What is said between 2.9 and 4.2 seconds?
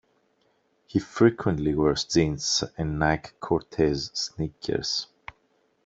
Nike Cortez